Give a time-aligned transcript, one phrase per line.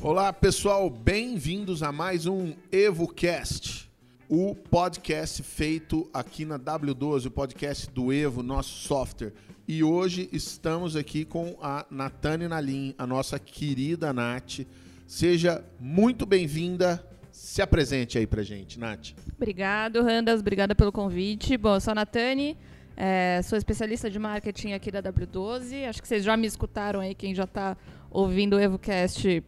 [0.00, 3.90] Olá pessoal, bem-vindos a mais um EvoCast,
[4.28, 9.32] o podcast feito aqui na W12, o podcast do Evo, nosso software.
[9.66, 14.60] E hoje estamos aqui com a Natane Nalim, a nossa querida Nath.
[15.08, 17.04] Seja muito bem-vinda.
[17.38, 19.12] Se apresente aí pra gente, Nath.
[19.36, 20.40] Obrigado, Randas.
[20.40, 21.56] Obrigada pelo convite.
[21.56, 22.56] Bom, eu sou a Natane,
[22.96, 25.88] é, sou especialista de marketing aqui da W12.
[25.88, 27.76] Acho que vocês já me escutaram aí, quem já está
[28.10, 29.44] ouvindo o EvoCast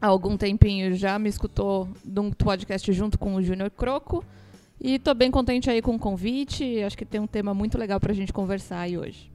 [0.00, 4.24] há algum tempinho já me escutou num podcast junto com o Júnior Croco.
[4.80, 6.80] E estou bem contente aí com o convite.
[6.84, 9.32] Acho que tem um tema muito legal para a gente conversar aí hoje.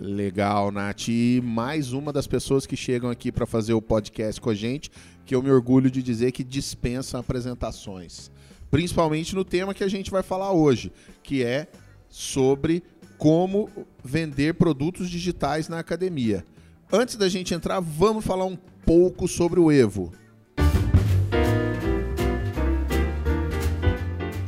[0.00, 1.08] Legal, Nath.
[1.08, 4.90] E mais uma das pessoas que chegam aqui para fazer o podcast com a gente,
[5.24, 8.30] que eu me orgulho de dizer que dispensa apresentações.
[8.70, 10.90] Principalmente no tema que a gente vai falar hoje,
[11.22, 11.68] que é
[12.08, 12.82] sobre
[13.18, 13.70] como
[14.02, 16.44] vender produtos digitais na academia.
[16.92, 20.12] Antes da gente entrar, vamos falar um pouco sobre o Evo.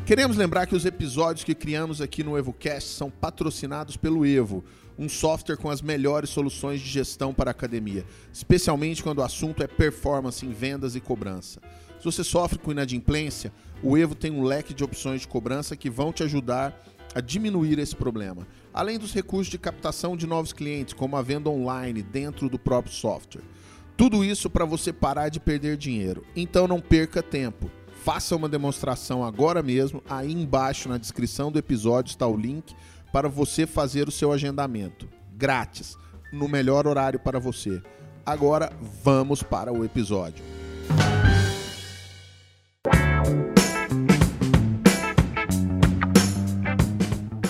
[0.05, 4.64] Queremos lembrar que os episódios que criamos aqui no EvoCast são patrocinados pelo Evo,
[4.98, 9.62] um software com as melhores soluções de gestão para a academia, especialmente quando o assunto
[9.62, 11.61] é performance em vendas e cobrança.
[11.98, 15.91] Se você sofre com inadimplência, o Evo tem um leque de opções de cobrança que
[15.91, 16.80] vão te ajudar
[17.14, 21.48] a diminuir esse problema, além dos recursos de captação de novos clientes, como a venda
[21.48, 23.42] online dentro do próprio software.
[23.97, 26.22] Tudo isso para você parar de perder dinheiro.
[26.36, 27.70] Então não perca tempo.
[28.05, 30.03] Faça uma demonstração agora mesmo.
[30.08, 32.75] Aí embaixo na descrição do episódio está o link
[33.17, 35.09] para você fazer o seu agendamento.
[35.33, 35.97] Grátis,
[36.31, 37.81] no melhor horário para você.
[38.27, 38.70] Agora
[39.03, 40.45] vamos para o episódio.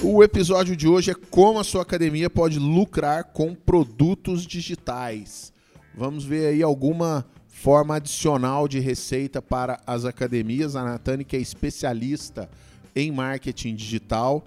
[0.00, 5.52] O episódio de hoje é como a sua academia pode lucrar com produtos digitais.
[5.96, 10.76] Vamos ver aí alguma forma adicional de receita para as academias.
[10.76, 12.48] A Natane, que é especialista
[12.94, 14.44] em marketing digital,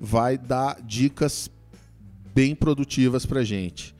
[0.00, 1.50] vai dar dicas
[2.34, 3.94] bem produtivas para gente.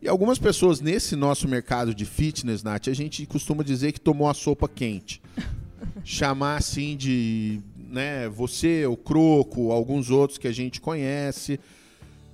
[0.00, 4.28] E algumas pessoas nesse nosso mercado de fitness, Nath, a gente costuma dizer que tomou
[4.28, 5.22] a sopa quente.
[6.04, 11.60] Chamar assim de né, você, o Croco, alguns outros que a gente conhece.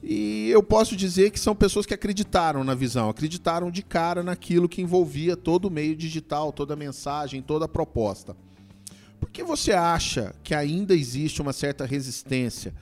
[0.03, 4.69] E eu posso dizer que são pessoas que acreditaram na visão, acreditaram de cara naquilo
[4.69, 8.37] que envolvia todo o meio digital, toda a mensagem, toda a proposta.
[9.21, 12.73] Por que você acha que ainda existe uma certa resistência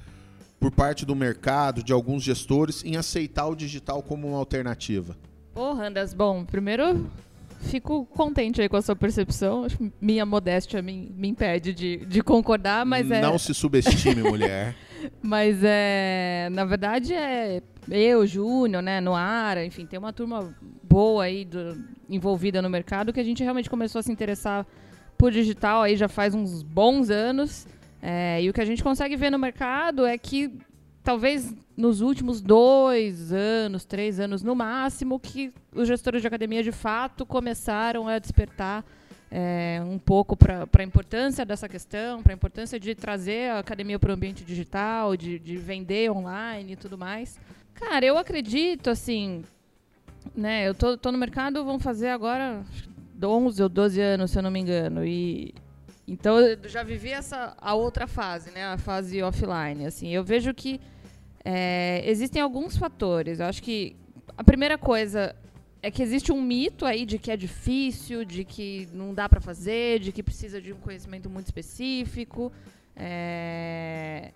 [0.58, 5.16] por parte do mercado, de alguns gestores, em aceitar o digital como uma alternativa?
[5.54, 7.08] Ô, Randas, bom, primeiro
[7.60, 9.64] fico contente aí com a sua percepção.
[9.64, 13.20] Acho que minha modéstia me, me impede de, de concordar, mas Não é...
[13.22, 14.74] Não se subestime, mulher.
[15.22, 21.44] Mas é, na verdade é eu, Júnior, né, Noara, enfim, tem uma turma boa aí
[21.44, 24.66] do, envolvida no mercado que a gente realmente começou a se interessar
[25.16, 27.66] por digital aí já faz uns bons anos.
[28.08, 30.52] É, e o que a gente consegue ver no mercado é que
[31.02, 36.70] talvez nos últimos dois anos, três anos no máximo, que os gestores de academia de
[36.70, 38.84] fato começaram a despertar
[39.28, 43.98] é, um pouco para a importância dessa questão, para a importância de trazer a academia
[43.98, 47.40] para o ambiente digital, de, de vender online e tudo mais.
[47.74, 49.42] Cara, eu acredito, assim,
[50.32, 52.64] né, eu tô, tô no mercado, vão fazer agora
[53.20, 55.52] 11 ou 12 anos, se eu não me engano, e
[56.06, 60.52] então eu já vivi essa a outra fase, né, a fase offline, assim, eu vejo
[60.54, 60.80] que
[61.44, 63.96] é, existem alguns fatores, eu acho que
[64.36, 65.34] a primeira coisa
[65.86, 69.40] é que existe um mito aí de que é difícil, de que não dá para
[69.40, 72.52] fazer, de que precisa de um conhecimento muito específico.
[72.96, 74.32] É...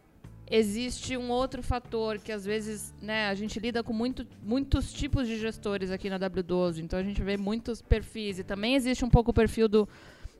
[0.48, 5.26] Existe um outro fator que às vezes né, a gente lida com muito, muitos tipos
[5.26, 8.38] de gestores aqui na W12, então a gente vê muitos perfis.
[8.38, 9.88] E também existe um pouco o perfil do,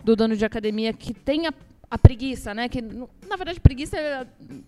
[0.04, 1.52] do dono de academia que tem a
[1.90, 2.68] a preguiça, né?
[2.68, 3.96] Que na verdade preguiça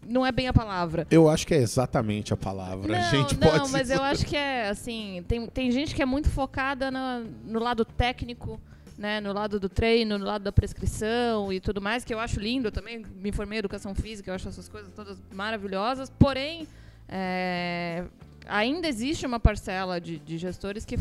[0.07, 1.07] não é bem a palavra.
[1.11, 2.89] Eu acho que é exatamente a palavra.
[2.89, 3.71] Não, a gente não, pode.
[3.71, 5.25] mas eu acho que é assim.
[5.29, 8.61] Tem, tem gente que é muito focada no, no lado técnico.
[8.99, 12.39] Né, no lado do treino, no lado da prescrição e tudo mais, que eu acho
[12.39, 12.69] lindo.
[12.69, 16.11] Eu também me formei em educação física, eu acho essas coisas todas maravilhosas.
[16.11, 16.69] Porém,
[17.09, 18.05] é,
[18.47, 20.97] ainda existe uma parcela de, de gestores que,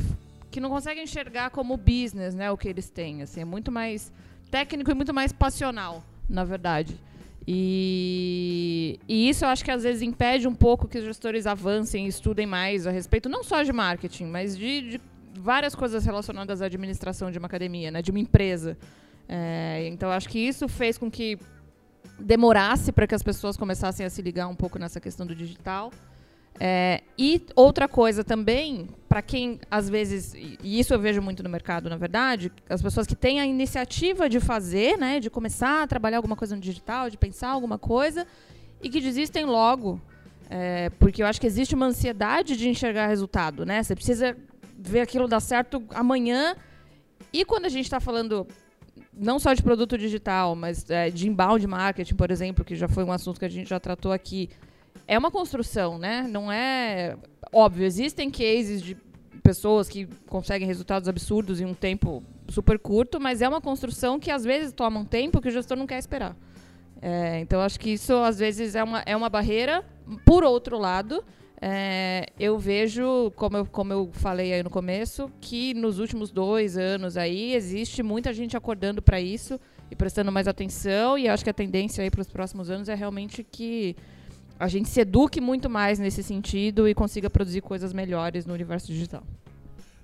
[0.51, 3.21] que não conseguem enxergar como business né, o que eles têm.
[3.24, 4.12] Assim, é muito mais
[4.51, 6.98] técnico e muito mais passional na verdade.
[7.45, 12.06] E, e, isso eu acho que às vezes impede um pouco que os gestores avancem
[12.06, 15.01] e estudem mais a respeito, não só de marketing, mas de, de
[15.39, 18.77] várias coisas relacionadas à administração de uma academia, né, de uma empresa.
[19.27, 21.38] É, então acho que isso fez com que
[22.19, 25.92] demorasse para que as pessoas começassem a se ligar um pouco nessa questão do digital.
[26.59, 31.50] É, e outra coisa também, para quem às vezes, e isso eu vejo muito no
[31.50, 35.88] mercado, na verdade, as pessoas que têm a iniciativa de fazer, né, de começar a
[35.88, 38.27] trabalhar alguma coisa no digital, de pensar alguma coisa,
[38.81, 40.00] e que desistem logo.
[40.50, 43.81] É, porque eu acho que existe uma ansiedade de enxergar resultado, né?
[43.81, 44.36] Você precisa
[44.77, 46.56] ver aquilo dar certo amanhã.
[47.31, 48.45] E quando a gente está falando
[49.13, 53.03] não só de produto digital, mas é, de inbound marketing, por exemplo, que já foi
[53.03, 54.50] um assunto que a gente já tratou aqui,
[55.08, 56.28] é uma construção, né?
[56.30, 57.18] Não é
[57.52, 57.86] óbvio.
[57.86, 58.96] Existem cases de
[59.44, 64.30] pessoas que conseguem resultados absurdos em um tempo super curto, mas é uma construção que
[64.30, 66.36] às vezes toma um tempo que o gestor não quer esperar.
[67.02, 69.84] É, então acho que isso às vezes é uma, é uma barreira.
[70.26, 71.24] Por outro lado,
[71.60, 76.78] é, eu vejo, como eu, como eu falei aí no começo, que nos últimos dois
[76.78, 79.60] anos aí existe muita gente acordando para isso
[79.90, 81.18] e prestando mais atenção.
[81.18, 83.96] E acho que a tendência aí para os próximos anos é realmente que
[84.62, 88.86] a gente se eduque muito mais nesse sentido e consiga produzir coisas melhores no universo
[88.86, 89.24] digital.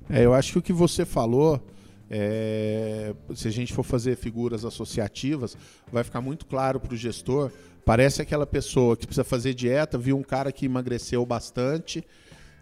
[0.10, 1.62] É, eu acho que o que você falou,
[2.10, 5.56] é, se a gente for fazer figuras associativas,
[5.92, 7.52] vai ficar muito claro para o gestor.
[7.86, 12.04] Parece aquela pessoa que precisa fazer dieta, viu um cara que emagreceu bastante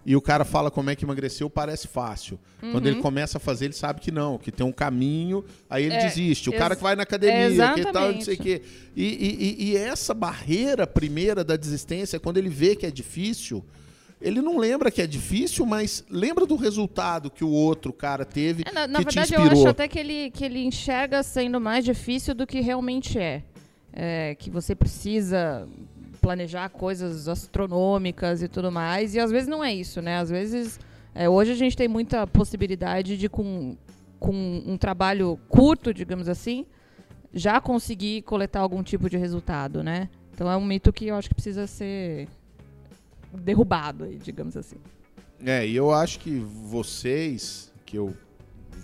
[0.06, 2.40] e o cara fala como é que emagreceu, parece fácil.
[2.62, 2.74] Uhum.
[2.74, 3.02] Quando ele uhum.
[3.02, 6.48] começa a fazer, ele sabe que não, que tem um caminho, aí ele é, desiste.
[6.50, 8.62] O cara que vai na academia, que tal, não sei o quê.
[8.96, 13.66] E, e, e, essa barreira primeira da desistência, quando ele vê que é difícil,
[14.22, 18.64] ele não lembra que é difícil, mas lembra do resultado que o outro cara teve.
[18.64, 21.84] É, na, na que verdade, eu acho até que ele, que ele enxerga sendo mais
[21.84, 23.44] difícil do que realmente é.
[23.92, 25.68] é que você precisa
[26.26, 29.14] planejar coisas astronômicas e tudo mais.
[29.14, 30.18] E às vezes não é isso, né?
[30.18, 30.80] Às vezes,
[31.14, 33.78] é, hoje a gente tem muita possibilidade de, com,
[34.20, 34.34] com
[34.66, 36.66] um trabalho curto, digamos assim,
[37.32, 40.10] já conseguir coletar algum tipo de resultado, né?
[40.34, 42.28] Então é um mito que eu acho que precisa ser
[43.32, 44.78] derrubado, digamos assim.
[45.46, 48.16] É, e eu acho que vocês, que eu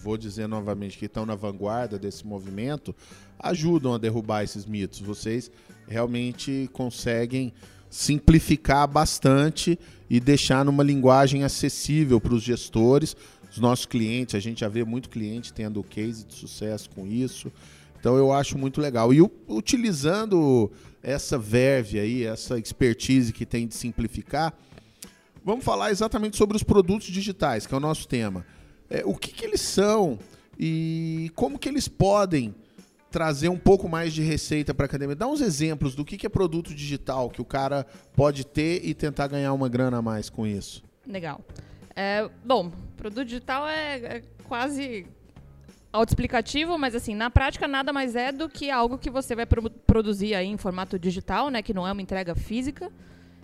[0.04, 2.94] vou dizer novamente que estão na vanguarda desse movimento,
[3.40, 5.00] ajudam a derrubar esses mitos.
[5.00, 5.50] Vocês
[5.92, 7.54] realmente conseguem
[7.90, 9.78] simplificar bastante
[10.10, 13.16] e deixar numa linguagem acessível para os gestores,
[13.52, 14.34] os nossos clientes.
[14.34, 17.52] A gente já vê muito cliente tendo case de sucesso com isso.
[18.00, 19.14] Então eu acho muito legal.
[19.14, 20.72] E utilizando
[21.04, 24.54] essa verve aí, essa expertise que tem de simplificar,
[25.44, 28.46] vamos falar exatamente sobre os produtos digitais, que é o nosso tema.
[28.90, 30.18] É, o que, que eles são
[30.58, 32.56] e como que eles podem
[33.12, 35.16] trazer um pouco mais de receita para a academia.
[35.16, 37.86] Dá uns exemplos do que, que é produto digital que o cara
[38.16, 40.82] pode ter e tentar ganhar uma grana a mais com isso.
[41.06, 41.42] Legal.
[41.96, 45.06] É, bom, produto digital é, é quase
[45.92, 49.70] autoexplicativo, mas assim, na prática nada mais é do que algo que você vai pro
[49.70, 52.90] produzir aí em formato digital, né, que não é uma entrega física,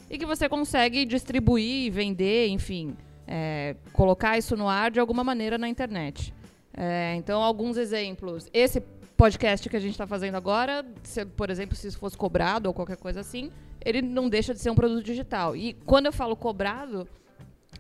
[0.10, 2.96] e que você consegue distribuir, vender, enfim,
[3.28, 6.34] é, colocar isso no ar de alguma maneira na internet.
[6.74, 8.48] É, então, alguns exemplos.
[8.54, 8.80] Esse
[9.18, 12.74] podcast que a gente está fazendo agora, se, por exemplo, se isso fosse cobrado ou
[12.74, 13.52] qualquer coisa assim,
[13.84, 15.56] ele não deixa de ser um produto digital.
[15.56, 17.08] E quando eu falo cobrado,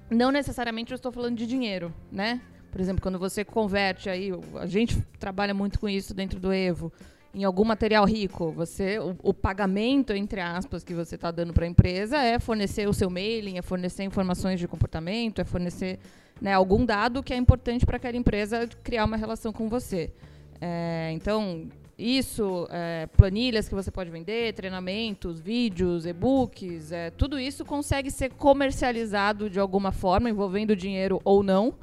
[0.09, 2.41] não necessariamente eu estou falando de dinheiro, né?
[2.71, 6.91] Por exemplo, quando você converte aí, a gente trabalha muito com isso dentro do Evo,
[7.33, 11.65] em algum material rico, você o, o pagamento entre aspas que você está dando para
[11.65, 15.99] a empresa é fornecer o seu mailing, é fornecer informações de comportamento, é fornecer
[16.41, 20.11] né, algum dado que é importante para aquela empresa criar uma relação com você.
[20.59, 27.65] É, então, isso, é, planilhas que você pode vender, treinamentos, vídeos, e-books, é, tudo isso
[27.65, 31.73] consegue ser comercializado de alguma forma, envolvendo dinheiro ou não,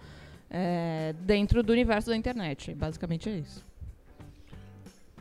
[0.48, 2.72] é, dentro do universo da internet.
[2.74, 3.64] Basicamente é isso.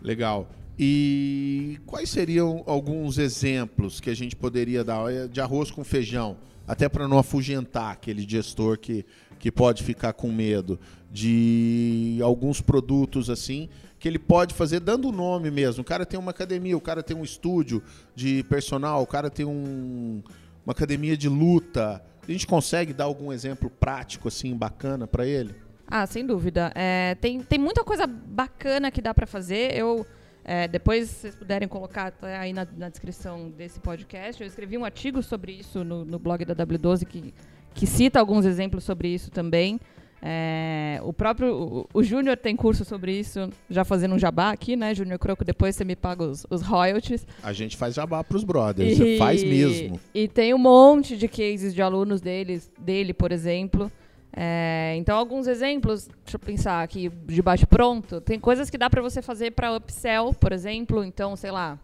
[0.01, 0.47] Legal.
[0.77, 6.37] E quais seriam alguns exemplos que a gente poderia dar de arroz com feijão?
[6.67, 9.05] Até para não afugentar aquele gestor que,
[9.43, 10.79] que pode ficar com medo
[11.11, 13.67] de alguns produtos assim
[13.99, 15.81] que ele pode fazer dando o nome mesmo.
[15.81, 17.83] O cara tem uma academia, o cara tem um estúdio
[18.15, 20.23] de personal, o cara tem um,
[20.65, 22.01] uma academia de luta.
[22.25, 25.53] A gente consegue dar algum exemplo prático assim bacana para ele?
[25.85, 26.71] Ah, sem dúvida.
[26.73, 29.75] É, tem, tem muita coisa bacana que dá para fazer.
[29.75, 30.05] Eu
[30.45, 34.85] é, depois, se vocês puderem colocar aí na, na, descrição desse podcast, eu escrevi um
[34.85, 37.33] artigo sobre isso no, no blog da W12 que
[37.73, 39.79] que cita alguns exemplos sobre isso também.
[40.25, 44.77] É, o próprio o, o Júnior tem curso sobre isso, já fazendo um jabá aqui,
[44.77, 45.43] né, Júnior Croco?
[45.43, 47.27] Depois você me paga os, os royalties.
[47.43, 49.99] A gente faz jabá para os brothers, e, faz mesmo.
[50.13, 53.91] E tem um monte de cases de alunos deles, dele, por exemplo.
[54.31, 58.21] É, então, alguns exemplos, deixa eu pensar aqui de bate-pronto.
[58.21, 61.03] Tem coisas que dá para você fazer para upsell, por exemplo.
[61.03, 61.77] Então, sei lá,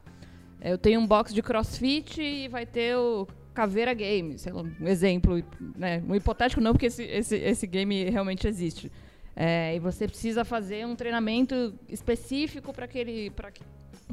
[0.62, 3.28] Eu tenho um box de crossfit e vai ter o
[3.60, 5.44] Caveira Game, sei lá, um exemplo,
[5.76, 6.02] né?
[6.08, 8.90] Um hipotético não, porque esse, esse, esse game realmente existe.
[9.36, 13.30] É, e você precisa fazer um treinamento específico para aquele,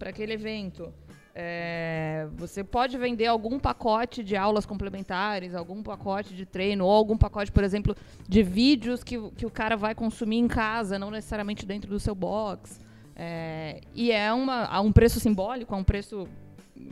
[0.03, 0.93] aquele evento.
[1.33, 7.17] É, você pode vender algum pacote de aulas complementares, algum pacote de treino, ou algum
[7.17, 7.95] pacote, por exemplo,
[8.29, 12.17] de vídeos que, que o cara vai consumir em casa, não necessariamente dentro do seu
[12.17, 12.81] box.
[13.15, 16.29] É, e é uma, a um preço simbólico, a um preço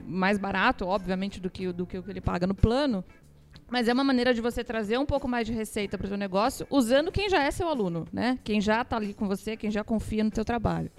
[0.06, 3.04] mais barato, obviamente, do que, do que o que ele paga no plano.
[3.70, 6.18] Mas é uma maneira de você trazer um pouco mais de receita para o seu
[6.18, 8.38] negócio, usando quem já é seu aluno, né?
[8.44, 10.90] Quem já está ali com você, quem já confia no seu trabalho.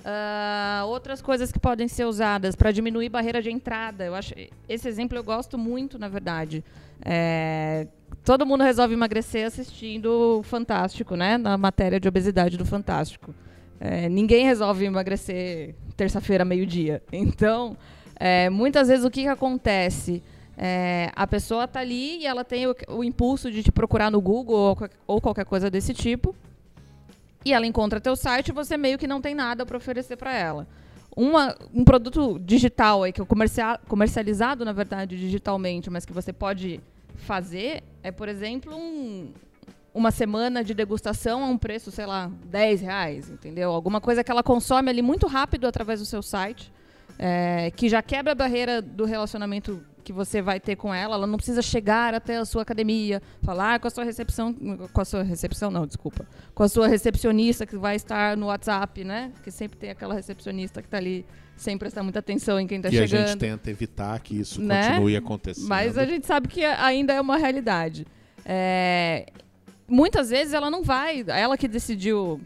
[0.00, 4.04] Uh, outras coisas que podem ser usadas para diminuir barreira de entrada.
[4.04, 4.34] Eu acho
[4.68, 6.64] esse exemplo eu gosto muito, na verdade.
[7.04, 7.86] É,
[8.24, 11.38] todo mundo resolve emagrecer assistindo o Fantástico, né?
[11.38, 13.32] Na matéria de obesidade do Fantástico.
[13.78, 17.02] É, ninguém resolve emagrecer terça-feira meio-dia.
[17.12, 17.76] Então,
[18.24, 20.22] é, muitas vezes o que, que acontece?
[20.56, 24.20] É, a pessoa está ali e ela tem o, o, impulso de te procurar no
[24.20, 26.32] Google ou, ou qualquer coisa desse tipo
[27.44, 30.32] e ela encontra teu site e você meio que não tem nada para oferecer para
[30.32, 30.68] ela.
[31.16, 36.32] Uma, um produto digital aí que é comercial, comercializado, na verdade, digitalmente, mas que você
[36.32, 36.80] pode
[37.16, 39.32] fazer é, por exemplo, um,
[39.92, 43.72] uma semana de degustação a um preço, sei lá, 10 reais, entendeu?
[43.72, 46.70] Alguma coisa que ela consome ali muito rápido através do seu site,
[47.18, 51.26] é, que já quebra a barreira do relacionamento que você vai ter com ela, ela
[51.26, 54.52] não precisa chegar até a sua academia, falar com a sua recepção,
[54.92, 59.04] com a sua recepção não, desculpa, com a sua recepcionista que vai estar no WhatsApp,
[59.04, 59.32] né?
[59.42, 61.24] Que sempre tem aquela recepcionista que está ali
[61.56, 63.12] sem prestar muita atenção em quem está chegando.
[63.12, 64.88] E a gente tenta evitar que isso né?
[64.88, 65.68] continue acontecendo.
[65.68, 68.06] Mas a gente sabe que ainda é uma realidade.
[68.44, 69.26] É...
[69.86, 72.40] Muitas vezes ela não vai, ela que decidiu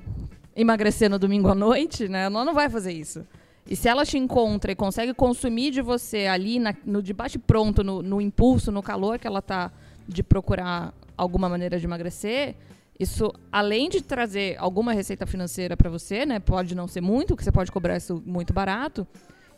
[0.54, 2.25] emagrecer no domingo à noite, né?
[2.25, 3.26] Ela não vai fazer isso.
[3.68, 7.82] E se ela te encontra e consegue consumir de você ali na, no debate pronto,
[7.82, 9.73] no, no, impulso, no calor que ela tá
[10.06, 12.54] de procurar alguma maneira de emagrecer,
[12.99, 17.42] isso além de trazer alguma receita financeira para você, né, pode não ser muito, que
[17.42, 19.06] você pode cobrar isso muito barato,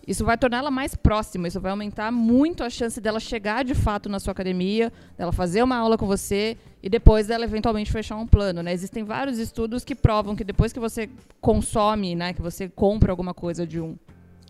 [0.08, 4.08] isso vai torná-la mais próxima, isso vai aumentar muito a chance dela chegar de fato
[4.08, 8.26] na sua academia, dela fazer uma aula com você e depois dela eventualmente fechar um
[8.26, 8.62] plano.
[8.62, 8.72] Né?
[8.72, 11.10] Existem vários estudos que provam que depois que você
[11.42, 13.98] consome, né, que você compra alguma coisa de, um,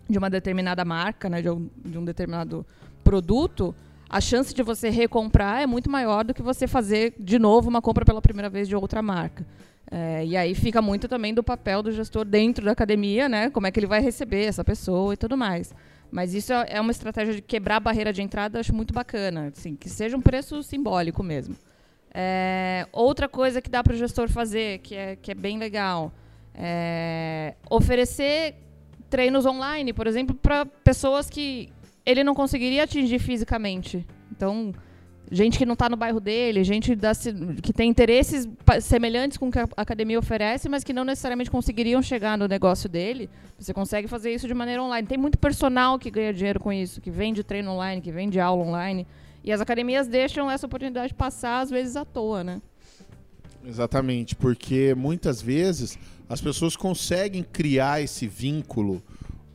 [0.09, 2.65] de uma determinada marca, né, de, um, de um determinado
[3.03, 3.75] produto,
[4.09, 7.81] a chance de você recomprar é muito maior do que você fazer de novo uma
[7.81, 9.45] compra pela primeira vez de outra marca.
[9.91, 13.49] É, e aí fica muito também do papel do gestor dentro da academia, né?
[13.49, 15.73] Como é que ele vai receber essa pessoa e tudo mais.
[16.11, 19.51] Mas isso é, é uma estratégia de quebrar a barreira de entrada, acho muito bacana.
[19.55, 21.55] Assim, que seja um preço simbólico mesmo.
[22.13, 26.11] É, outra coisa que dá para o gestor fazer, que é, que é bem legal,
[26.53, 28.55] é oferecer
[29.09, 31.71] treinos online, por exemplo, para pessoas que
[32.05, 34.05] ele não conseguiria atingir fisicamente.
[34.31, 34.73] Então,
[35.31, 37.11] gente que não está no bairro dele, gente da,
[37.61, 38.47] que tem interesses
[38.81, 42.89] semelhantes com o que a academia oferece, mas que não necessariamente conseguiriam chegar no negócio
[42.89, 43.29] dele.
[43.57, 45.07] Você consegue fazer isso de maneira online.
[45.07, 48.63] Tem muito personal que ganha dinheiro com isso, que vende treino online, que vende aula
[48.63, 49.05] online.
[49.43, 52.61] E as academias deixam essa oportunidade passar, às vezes, à toa, né?
[53.65, 59.01] Exatamente, porque muitas vezes as pessoas conseguem criar esse vínculo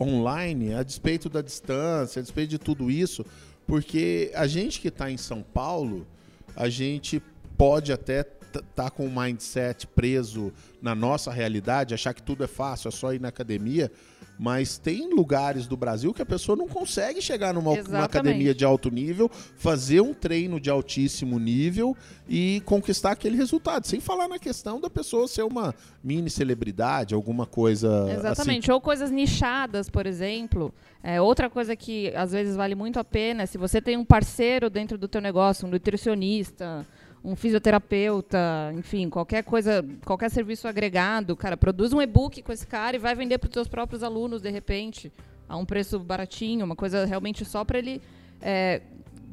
[0.00, 3.25] online a despeito da distância, a despeito de tudo isso,
[3.66, 6.06] porque a gente que está em São Paulo,
[6.54, 7.23] a gente
[7.56, 8.26] pode até
[8.62, 13.14] tá com o mindset preso na nossa realidade, achar que tudo é fácil, é só
[13.14, 13.90] ir na academia,
[14.38, 18.64] mas tem lugares do Brasil que a pessoa não consegue chegar numa, numa, academia de
[18.64, 21.96] alto nível, fazer um treino de altíssimo nível
[22.28, 23.87] e conquistar aquele resultado.
[23.87, 28.06] Sem falar na questão da pessoa ser uma mini celebridade, alguma coisa.
[28.11, 28.64] Exatamente.
[28.64, 28.73] Assim.
[28.73, 30.75] Ou coisas nichadas, por exemplo.
[31.02, 34.04] É, outra coisa que às vezes vale muito a pena é se você tem um
[34.04, 36.84] parceiro dentro do teu negócio, um nutricionista
[37.25, 42.97] um fisioterapeuta, enfim, qualquer coisa, qualquer serviço agregado, cara, produz um e-book com esse cara
[42.97, 45.11] e vai vender para os seus próprios alunos de repente
[45.49, 48.02] a um preço baratinho, uma coisa realmente só para ele
[48.43, 48.83] é,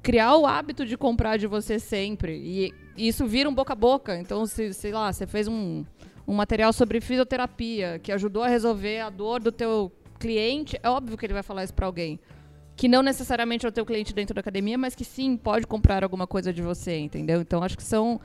[0.02, 3.76] criar o hábito de comprar de você sempre e, e, isso vira um boca a
[3.76, 4.18] boca.
[4.18, 5.84] Então, se, sei lá, você fez um,
[6.26, 11.18] um material sobre fisioterapia que ajudou a resolver a dor do teu cliente, é óbvio
[11.18, 12.20] que ele vai falar isso para alguém
[12.82, 16.04] que não necessariamente é o teu cliente dentro da academia, mas que sim pode comprar
[16.04, 17.40] alguma coisa de você, entendeu?
[17.40, 18.20] Então acho que são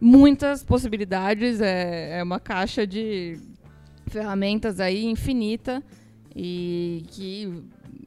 [0.00, 3.38] muitas possibilidades, é, é uma caixa de
[4.06, 5.82] ferramentas aí infinita
[6.34, 7.62] e que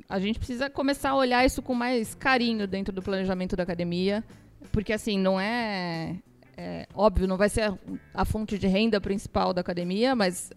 [0.10, 4.24] a gente precisa começar a olhar isso com mais carinho dentro do planejamento da academia,
[4.72, 6.16] porque assim não é,
[6.58, 7.78] é óbvio, não vai ser a,
[8.16, 10.50] a fonte de renda principal da academia, mas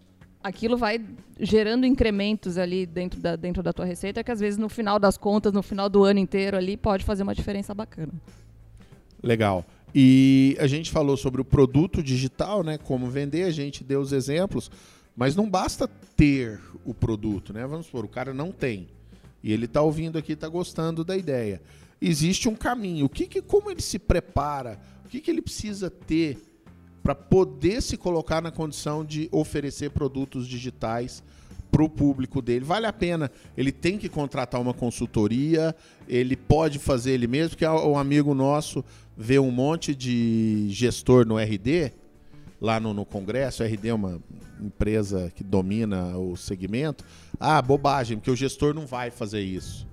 [0.43, 1.03] aquilo vai
[1.39, 5.17] gerando incrementos ali dentro da, dentro da tua receita, que às vezes no final das
[5.17, 8.13] contas, no final do ano inteiro ali, pode fazer uma diferença bacana.
[9.21, 9.65] Legal.
[9.93, 12.77] E a gente falou sobre o produto digital, né?
[12.77, 14.71] Como vender, a gente deu os exemplos,
[15.15, 17.65] mas não basta ter o produto, né?
[17.67, 18.87] Vamos supor, o cara não tem.
[19.43, 21.61] E ele está ouvindo aqui, está gostando da ideia.
[22.01, 23.05] Existe um caminho.
[23.05, 24.79] O que, que como ele se prepara?
[25.05, 26.37] O que, que ele precisa ter
[27.03, 31.23] para poder se colocar na condição de oferecer produtos digitais
[31.71, 32.65] para o público dele.
[32.65, 33.31] Vale a pena.
[33.57, 35.75] Ele tem que contratar uma consultoria,
[36.07, 38.83] ele pode fazer ele mesmo, porque um amigo nosso
[39.17, 41.93] vê um monte de gestor no RD,
[42.59, 44.21] lá no, no Congresso, a RD é uma
[44.61, 47.03] empresa que domina o segmento.
[47.39, 49.87] Ah, bobagem, porque o gestor não vai fazer isso.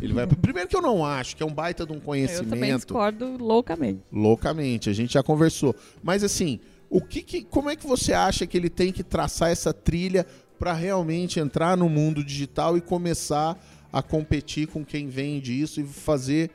[0.00, 0.26] Ele vai.
[0.26, 2.44] Primeiro que eu não acho, que é um baita de um conhecimento.
[2.44, 4.00] Eu também discordo loucamente.
[4.12, 5.74] Loucamente, a gente já conversou.
[6.02, 6.60] Mas assim,
[6.90, 10.26] o que, que como é que você acha que ele tem que traçar essa trilha
[10.58, 13.58] para realmente entrar no mundo digital e começar
[13.92, 16.50] a competir com quem vende isso e fazer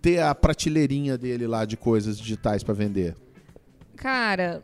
[0.00, 3.16] ter a prateleirinha dele lá de coisas digitais para vender?
[3.96, 4.62] Cara,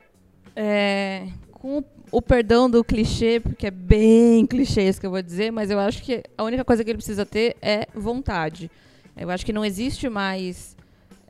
[0.55, 5.51] é, com o perdão do clichê, porque é bem clichê isso que eu vou dizer,
[5.51, 8.71] mas eu acho que a única coisa que ele precisa ter é vontade.
[9.17, 10.77] Eu acho que não existe mais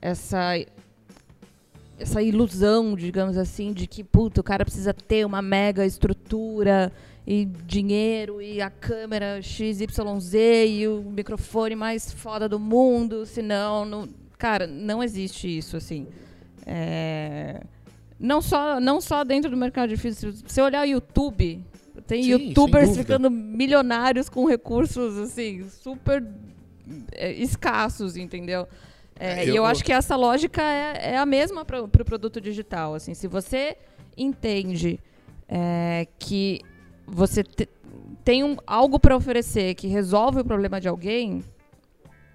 [0.00, 0.54] essa
[1.99, 6.90] essa ilusão, digamos assim, de que puta, o cara precisa ter uma mega estrutura
[7.26, 9.82] e dinheiro e a câmera XYZ
[10.66, 14.08] e o microfone mais foda do mundo, senão não,
[14.38, 16.06] cara, não existe isso assim.
[16.66, 17.60] É
[18.21, 20.33] não só, não só dentro do mercado difícil.
[20.33, 21.65] Se você olhar o YouTube,
[22.07, 26.23] tem Sim, youtubers ficando milionários com recursos assim, super
[27.12, 28.69] é, escassos, entendeu?
[29.19, 31.89] É, é, eu, e eu acho que essa lógica é, é a mesma para o
[31.89, 32.95] pro produto digital.
[32.95, 33.77] Assim, se você
[34.17, 35.00] entende
[35.49, 36.61] é, que
[37.07, 37.69] você te,
[38.23, 41.43] tem um, algo para oferecer que resolve o problema de alguém,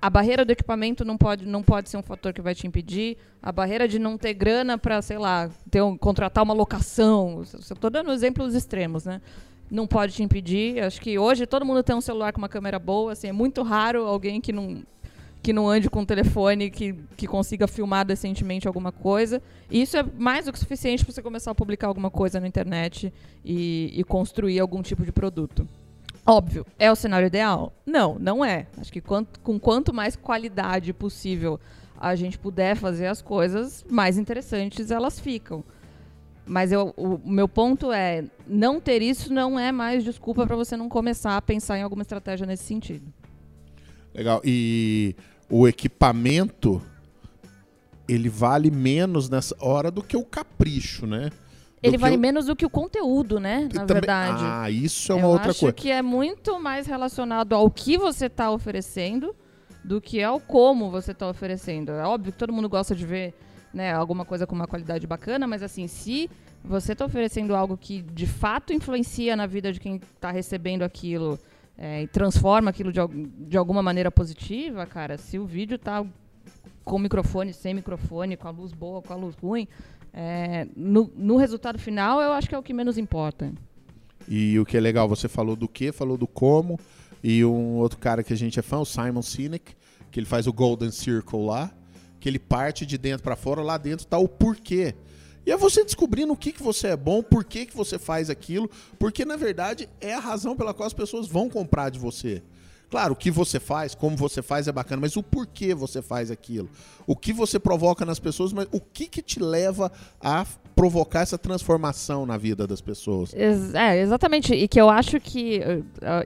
[0.06, 3.18] a barreira do equipamento não pode, não pode ser um fator que vai te impedir.
[3.42, 7.42] A barreira de não ter grana para, sei lá, ter um, contratar uma locação.
[7.42, 9.20] Estou dando exemplos extremos, né?
[9.70, 10.80] Não pode te impedir.
[10.84, 13.14] Acho que hoje todo mundo tem um celular com uma câmera boa.
[13.14, 14.84] Assim, é muito raro alguém que não,
[15.42, 19.42] que não ande com um telefone que, que consiga filmar decentemente alguma coisa.
[19.72, 22.48] E isso é mais do que suficiente para você começar a publicar alguma coisa na
[22.48, 23.12] internet
[23.44, 25.68] e, e construir algum tipo de produto.
[26.26, 27.72] Óbvio, é o cenário ideal?
[27.86, 28.66] Não, não é.
[28.78, 31.60] Acho que quanto, com quanto mais qualidade possível
[32.00, 35.64] a gente puder fazer as coisas, mais interessantes elas ficam.
[36.46, 40.76] Mas eu, o, meu ponto é, não ter isso não é mais desculpa para você
[40.76, 43.06] não começar a pensar em alguma estratégia nesse sentido.
[44.14, 44.42] Legal.
[44.44, 45.16] E
[45.50, 46.82] o equipamento
[48.08, 51.30] ele vale menos nessa hora do que o capricho, né?
[51.88, 52.20] Ele vale eu...
[52.20, 53.70] menos do que o conteúdo, né?
[53.74, 54.02] Na também...
[54.02, 54.44] verdade.
[54.44, 55.66] Ah, isso é uma eu outra coisa.
[55.66, 59.36] Eu acho que é muito mais relacionado ao que você está oferecendo
[59.84, 61.92] do que ao como você está oferecendo.
[61.92, 63.34] É óbvio que todo mundo gosta de ver
[63.74, 66.30] né, alguma coisa com uma qualidade bacana, mas assim, se
[66.64, 71.38] você está oferecendo algo que de fato influencia na vida de quem está recebendo aquilo
[71.78, 73.00] é, e transforma aquilo de,
[73.48, 76.04] de alguma maneira positiva, cara, se o vídeo está
[76.84, 79.68] com microfone, sem microfone, com a luz boa, com a luz ruim,
[80.18, 83.52] é, no, no, resultado final, eu acho que é o que menos importa.
[84.30, 86.80] E o que é legal, você falou do que, falou do como,
[87.22, 89.76] e um outro cara que a gente é fã, o Simon Sinek,
[90.10, 91.70] que ele faz o Golden Circle lá,
[92.18, 94.96] que ele parte de dentro para fora, lá dentro está o porquê.
[95.46, 98.30] E é você descobrindo o que, que você é bom, por que, que você faz
[98.30, 102.42] aquilo, porque na verdade é a razão pela qual as pessoas vão comprar de você.
[102.90, 106.30] Claro, o que você faz, como você faz é bacana, mas o porquê você faz
[106.32, 106.70] aquilo?
[107.08, 110.46] O que você provoca nas pessoas, mas o que, que te leva a
[110.76, 113.34] provocar essa transformação na vida das pessoas?
[113.34, 114.54] É, exatamente.
[114.54, 115.62] E que eu acho que.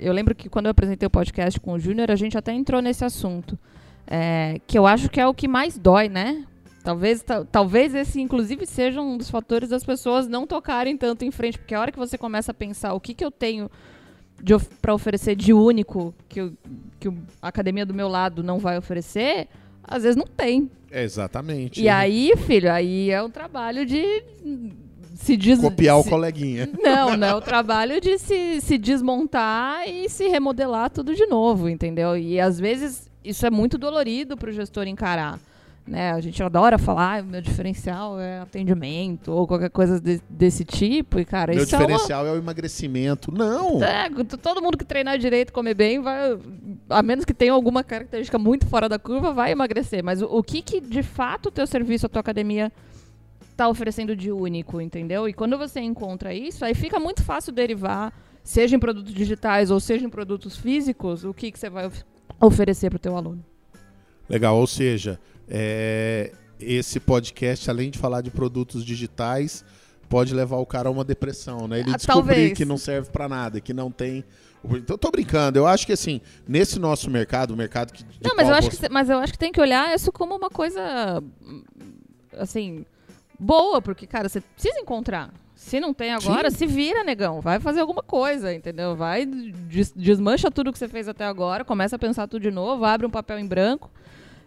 [0.01, 2.81] Eu lembro que quando eu apresentei o podcast com o Júnior, a gente até entrou
[2.81, 3.57] nesse assunto.
[4.07, 6.45] É, que eu acho que é o que mais dói, né?
[6.83, 11.59] Talvez, talvez esse, inclusive, seja um dos fatores das pessoas não tocarem tanto em frente,
[11.59, 13.69] porque a hora que você começa a pensar o que, que eu tenho
[14.81, 16.51] para oferecer de único que,
[16.99, 17.09] que
[17.41, 19.47] a academia do meu lado não vai oferecer,
[19.83, 20.69] às vezes não tem.
[20.91, 21.79] É exatamente.
[21.81, 21.89] E né?
[21.89, 24.23] aí, filho, aí é um trabalho de
[25.15, 25.59] se des...
[25.59, 26.07] copiar se...
[26.07, 26.69] o coleguinha.
[26.81, 31.67] Não, não, é o trabalho de se, se desmontar e se remodelar tudo de novo,
[31.67, 32.17] entendeu?
[32.17, 35.39] E às vezes isso é muito dolorido para o gestor encarar.
[35.89, 36.11] Né?
[36.11, 41.19] A gente adora falar, ah, meu diferencial é atendimento ou qualquer coisa de, desse tipo.
[41.19, 42.35] E, cara, meu isso diferencial é, uma...
[42.35, 43.31] é, o emagrecimento.
[43.31, 43.83] Não!
[43.83, 44.07] É,
[44.39, 46.37] todo mundo que treinar direito, comer bem, vai,
[46.91, 50.03] a menos que tenha alguma característica muito fora da curva, vai emagrecer.
[50.03, 52.71] Mas o, o que, que de fato o teu serviço, a tua academia
[53.49, 55.27] está oferecendo de único, entendeu?
[55.27, 59.79] E quando você encontra isso, aí fica muito fácil derivar seja em produtos digitais ou
[59.79, 62.03] seja em produtos físicos, o que, que você vai of
[62.39, 63.43] oferecer para o teu aluno.
[64.29, 69.65] Legal, ou seja, é, esse podcast, além de falar de produtos digitais,
[70.07, 71.79] pode levar o cara a uma depressão, né?
[71.79, 72.57] Ele ah, descobrir talvez.
[72.57, 74.23] que não serve para nada, que não tem
[74.63, 75.57] então, eu tô brincando.
[75.57, 78.03] Eu acho que, assim, nesse nosso mercado, o mercado que.
[78.21, 80.49] Não, mas eu, acho que, mas eu acho que tem que olhar isso como uma
[80.49, 81.23] coisa.
[82.37, 82.85] Assim.
[83.39, 85.31] Boa, porque, cara, você precisa encontrar.
[85.55, 86.57] Se não tem agora, Sim.
[86.57, 87.41] se vira, negão.
[87.41, 88.95] Vai fazer alguma coisa, entendeu?
[88.95, 92.85] Vai, des desmancha tudo que você fez até agora, começa a pensar tudo de novo,
[92.85, 93.89] abre um papel em branco.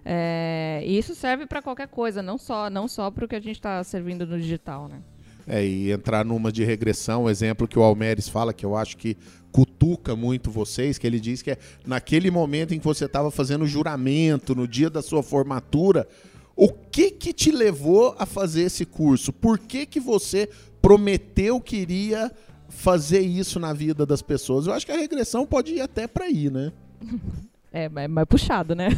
[0.05, 3.41] É, e isso serve para qualquer coisa, não só, não só para o que a
[3.41, 5.01] gente está servindo no digital, né?
[5.47, 8.97] É, e entrar numa de regressão, o exemplo que o Almeres fala, que eu acho
[8.97, 9.17] que
[9.51, 13.63] cutuca muito vocês, que ele diz que é naquele momento em que você estava fazendo
[13.63, 16.07] o juramento, no dia da sua formatura,
[16.55, 19.33] o que que te levou a fazer esse curso?
[19.33, 20.49] Por que que você
[20.81, 22.31] prometeu que iria
[22.69, 24.67] fazer isso na vida das pessoas?
[24.67, 26.73] Eu acho que a regressão pode ir até para aí, né?
[27.73, 28.89] É, é mais puxado, né?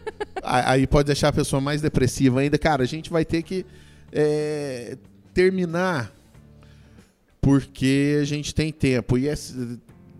[0.42, 2.58] aí pode deixar a pessoa mais depressiva ainda.
[2.58, 3.64] Cara, a gente vai ter que
[4.12, 4.96] é,
[5.32, 6.12] terminar
[7.40, 9.16] porque a gente tem tempo.
[9.18, 9.34] E é,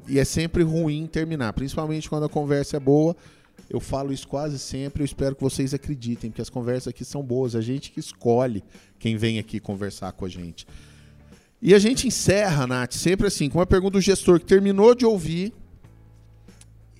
[0.07, 3.17] e é sempre ruim terminar, principalmente quando a conversa é boa.
[3.69, 7.23] Eu falo isso quase sempre, eu espero que vocês acreditem, porque as conversas aqui são
[7.23, 8.63] boas, a gente que escolhe
[8.99, 10.67] quem vem aqui conversar com a gente.
[11.63, 15.07] E a gente encerra, Nath, sempre assim, com uma pergunta do gestor que terminou de
[15.07, 15.53] ouvir,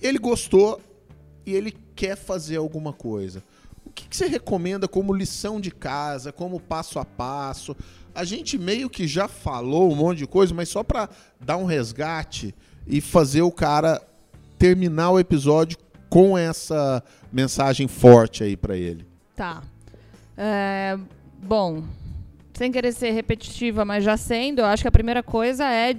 [0.01, 0.81] ele gostou
[1.45, 3.43] e ele quer fazer alguma coisa.
[3.85, 7.75] O que, que você recomenda como lição de casa, como passo a passo?
[8.13, 11.65] A gente meio que já falou um monte de coisa, mas só para dar um
[11.65, 12.55] resgate
[12.87, 14.01] e fazer o cara
[14.57, 15.77] terminar o episódio
[16.09, 19.05] com essa mensagem forte aí para ele.
[19.35, 19.61] Tá.
[20.37, 20.97] É,
[21.43, 21.83] bom,
[22.53, 25.95] sem querer ser repetitiva, mas já sendo, eu acho que a primeira coisa é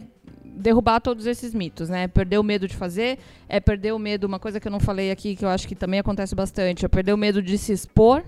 [0.57, 2.09] derrubar todos esses mitos, né?
[2.09, 5.11] Perder o medo de fazer, é perder o medo, uma coisa que eu não falei
[5.11, 8.25] aqui, que eu acho que também acontece bastante, é perder o medo de se expor,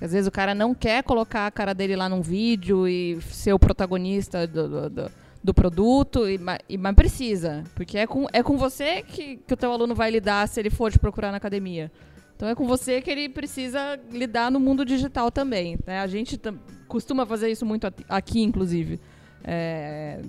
[0.00, 3.52] às vezes o cara não quer colocar a cara dele lá num vídeo e ser
[3.52, 5.10] o protagonista do, do,
[5.42, 7.64] do, produto, e, e, mas precisa.
[7.74, 10.70] Porque é com, é com você que, que o teu aluno vai lidar se ele
[10.70, 11.90] for te procurar na academia.
[12.36, 15.76] Então é com você que ele precisa lidar no mundo digital também.
[15.84, 15.98] Né?
[15.98, 16.40] A gente
[16.86, 19.00] costuma fazer isso muito aqui, inclusive.
[19.42, 20.20] É,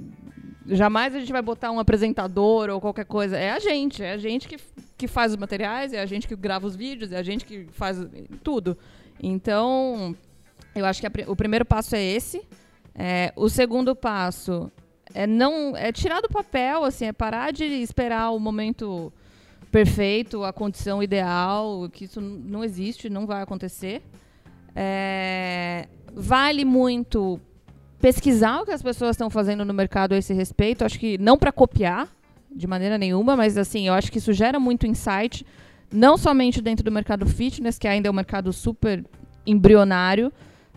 [0.70, 3.38] jamais a gente vai botar um apresentador ou qualquer coisa.
[3.38, 4.58] É a gente, é a gente que,
[4.98, 7.66] que faz os materiais, é a gente que grava os vídeos, é a gente que
[7.72, 7.98] faz
[8.44, 8.78] tudo.
[9.22, 10.16] Então,
[10.76, 12.42] eu acho que a, o primeiro passo é esse.
[12.96, 14.72] É, o segundo passo
[15.14, 19.12] é não é tirar do papel, assim, é parar de esperar o momento
[19.72, 24.02] perfeito, a condição ideal, que isso não existe, não vai acontecer.
[24.76, 27.40] É, vale muito
[28.00, 30.84] pesquisar o que as pessoas estão fazendo no mercado a esse respeito.
[30.86, 32.08] Acho que não para copiar
[32.52, 35.46] de maneira nenhuma, mas assim, eu acho que isso gera muito insight
[35.92, 39.04] não somente dentro do mercado fitness, que ainda é um mercado super
[39.46, 40.32] embrionário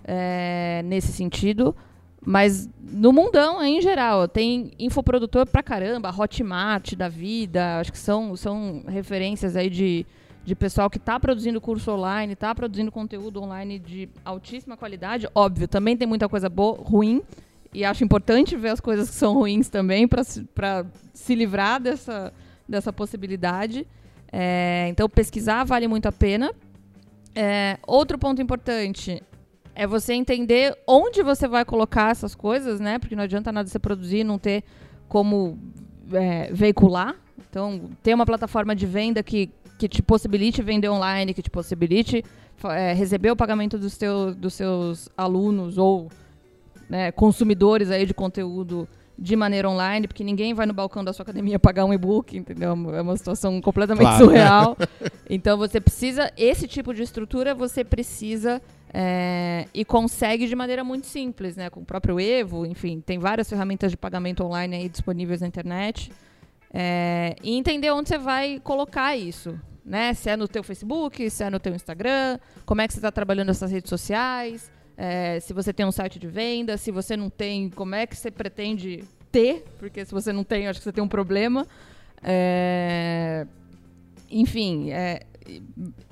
[0.05, 1.77] é, nesse sentido,
[2.25, 4.27] mas no mundão em geral.
[4.27, 10.07] Tem infoprodutor pra caramba, Hotmart da vida, acho que são, são referências aí de,
[10.45, 15.29] de pessoal que está produzindo curso online, está produzindo conteúdo online de altíssima qualidade.
[15.35, 17.23] Óbvio, também tem muita coisa boa, ruim,
[17.73, 20.25] e acho importante ver as coisas que são ruins também para
[21.15, 22.33] se livrar dessa,
[22.69, 23.87] dessa possibilidade.
[24.31, 26.53] É, então, pesquisar vale muito a pena.
[27.35, 29.23] É, outro ponto importante
[29.75, 32.99] é você entender onde você vai colocar essas coisas, né?
[32.99, 34.65] Porque não adianta nada você produzir e não ter
[35.09, 35.59] como
[36.13, 37.15] é, veicular.
[37.49, 39.51] Então, ter uma plataforma de venda que,
[39.83, 42.25] que te possibilite vender online, que te possibilite
[42.65, 46.09] é, receber o pagamento dos, teu, dos seus alunos ou
[46.89, 48.87] né, consumidores aí de conteúdo
[49.19, 52.71] de maneira online, porque ninguém vai no balcão da sua academia pagar um e-book, entendeu?
[52.95, 54.25] É uma situação completamente claro.
[54.25, 54.77] surreal.
[55.29, 58.63] então você precisa, esse tipo de estrutura você precisa
[58.95, 61.69] é, e consegue de maneira muito simples, né?
[61.71, 66.13] Com o próprio Evo, enfim, tem várias ferramentas de pagamento online aí disponíveis na internet.
[66.73, 70.15] É, e entender onde você vai colocar isso, né?
[70.15, 73.11] Se é no teu Facebook, se é no teu Instagram, como é que você está
[73.11, 77.31] trabalhando essas redes sociais, é, se você tem um site de venda, se você não
[77.31, 80.93] tem, como é que você pretende ter, porque se você não tem, acho que você
[80.93, 81.67] tem um problema.
[82.23, 83.47] É,
[84.31, 85.23] enfim, é,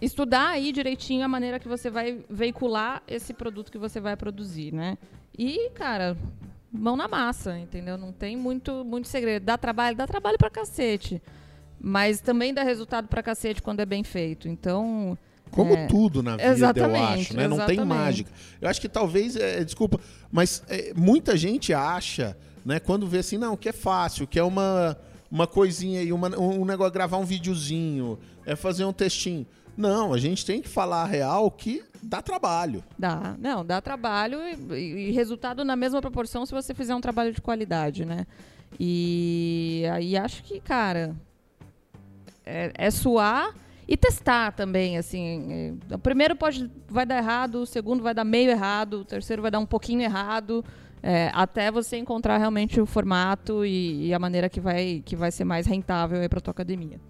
[0.01, 4.73] estudar aí direitinho a maneira que você vai veicular esse produto que você vai produzir,
[4.73, 4.99] né?
[5.39, 6.17] E, cara,
[6.73, 7.97] mão na massa, entendeu?
[7.97, 9.45] Não tem muito, muito segredo.
[9.45, 11.23] Dá trabalho, dá trabalho pra cacete.
[11.81, 14.49] Mas também dá resultado pra cacete quando é bem feito.
[14.49, 15.17] Então,
[15.51, 15.87] como é.
[15.87, 17.49] tudo na vida, exatamente, eu acho, né?
[17.49, 18.31] Não tem mágica.
[18.61, 19.99] Eu acho que talvez, é, desculpa,
[20.31, 24.43] mas é, muita gente acha, né, quando vê assim, não, que é fácil, que é
[24.43, 24.97] uma
[25.31, 29.47] uma coisinha aí, uma, um negócio, gravar um videozinho, é fazer um textinho.
[29.77, 32.83] Não, a gente tem que falar a real que dá trabalho.
[32.99, 34.39] Dá, não, dá trabalho
[34.75, 38.27] e, e, resultado na mesma proporção se você fizer um trabalho de qualidade, né?
[38.79, 41.15] E aí acho que, cara,
[42.51, 43.55] é, é suar
[43.87, 45.79] e testar também, assim.
[45.91, 49.43] É, o primeiro pode vai dar errado, o segundo vai dar meio errado, o terceiro
[49.43, 50.65] vai dar um pouquinho errado,
[51.03, 55.33] é, até você encontrar realmente o formato e, e, a maneira que vai, que vai
[55.33, 57.01] ser mais rentável para a tua academia.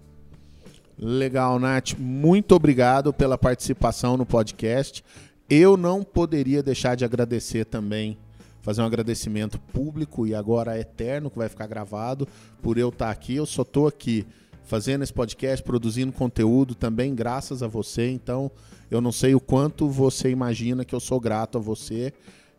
[0.97, 1.93] Legal, Nath.
[1.97, 5.03] Muito obrigado pela participação no podcast.
[5.49, 8.17] Eu não poderia deixar de agradecer também,
[8.61, 12.27] fazer um agradecimento público e agora eterno, que vai ficar gravado,
[12.61, 13.35] por eu estar aqui.
[13.35, 14.25] Eu só estou aqui
[14.63, 18.09] fazendo esse podcast, produzindo conteúdo também graças a você.
[18.09, 18.51] Então,
[18.89, 22.13] eu não sei o quanto você imagina que eu sou grato a você.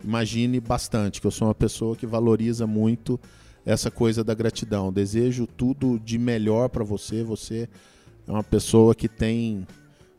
[0.04, 3.20] Imagine bastante, que eu sou uma pessoa que valoriza muito
[3.64, 4.92] essa coisa da gratidão.
[4.92, 7.22] Desejo tudo de melhor para você.
[7.22, 7.68] Você
[8.26, 9.66] é uma pessoa que tem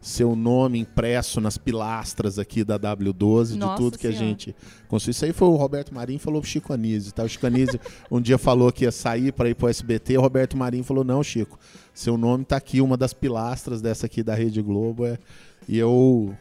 [0.03, 4.25] seu nome impresso nas pilastras aqui da W12, Nossa de tudo que senhora.
[4.25, 4.55] a gente
[4.89, 5.11] construiu.
[5.11, 7.23] Isso aí foi o Roberto Marinho falou pro Chico Anísio, tá?
[7.23, 7.79] O Chico Anísio
[8.11, 11.23] um dia falou que ia sair para ir pro SBT, o Roberto Marinho falou, não,
[11.23, 11.57] Chico,
[11.93, 15.17] seu nome tá aqui, uma das pilastras dessa aqui da Rede Globo, é...
[15.69, 16.35] e eu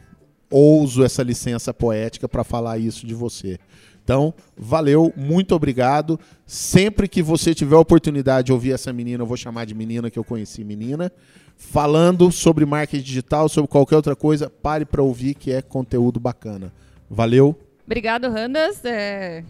[0.51, 3.57] ouso essa licença poética para falar isso de você.
[4.03, 6.19] Então, valeu, muito obrigado.
[6.45, 10.11] Sempre que você tiver a oportunidade de ouvir essa menina, eu vou chamar de menina
[10.11, 11.09] que eu conheci menina,
[11.55, 16.71] falando sobre marketing digital, sobre qualquer outra coisa, pare para ouvir que é conteúdo bacana.
[17.09, 17.57] Valeu.
[17.85, 18.83] Obrigado, Randas.
[18.85, 19.43] É...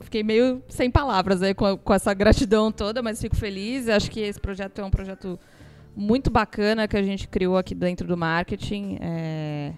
[0.00, 3.88] Fiquei meio sem palavras aí com, com essa gratidão toda, mas fico feliz.
[3.88, 5.38] Acho que esse projeto é um projeto
[5.96, 9.72] muito bacana que a gente criou aqui dentro do marketing, é...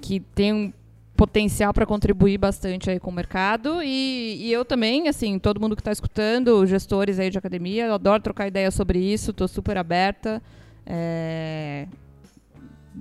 [0.00, 0.72] que tem um
[1.18, 5.74] potencial para contribuir bastante aí com o mercado e, e, eu também, assim, todo mundo
[5.74, 9.76] que está escutando, gestores aí de academia, eu adoro trocar ideia sobre isso, estou super
[9.76, 10.40] aberta.
[10.86, 11.88] É...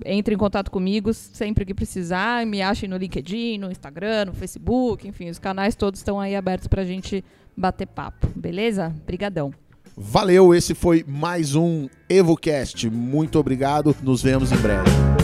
[0.04, 5.08] Entre em contato comigo sempre que precisar, me achem no LinkedIn, no Instagram, no Facebook,
[5.08, 7.24] enfim, os canais todos estão aí abertos para a gente
[7.56, 8.96] bater papo, beleza?
[9.06, 9.54] Brigadão.
[9.96, 12.90] Valeu, esse foi mais um EvoCast.
[12.90, 15.17] Muito obrigado, nos vemos em breve.